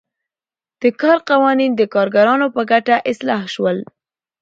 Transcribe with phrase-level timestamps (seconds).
[0.81, 3.77] د کار قوانین د کارګرانو په ګټه اصلاح شول.